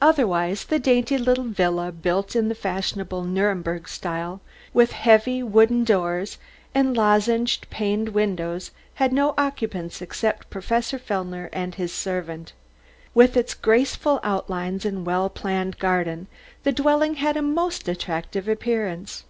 Otherwise 0.00 0.64
the 0.64 0.78
dainty 0.78 1.18
little 1.18 1.44
villa, 1.44 1.92
built 1.92 2.34
in 2.34 2.48
the 2.48 2.54
fashionable 2.54 3.22
Nuremberg 3.24 3.86
style, 3.86 4.40
with 4.72 4.92
heavy 4.92 5.42
wooden 5.42 5.84
doors 5.84 6.38
and 6.74 6.96
lozenged 6.96 7.68
paned 7.68 8.08
windows, 8.08 8.70
had 8.94 9.12
no 9.12 9.34
occupants 9.36 10.00
except 10.00 10.48
Professor 10.48 10.98
Fellner 10.98 11.50
and 11.52 11.74
his 11.74 11.92
servant. 11.92 12.54
With 13.12 13.36
its 13.36 13.52
graceful 13.52 14.20
outlines 14.22 14.86
and 14.86 15.04
well 15.04 15.28
planned 15.28 15.78
garden, 15.78 16.28
the 16.62 16.72
dwelling 16.72 17.16
had 17.16 17.36
a 17.36 17.42
most 17.42 17.88
attractive 17.88 18.48
appearance. 18.48 19.24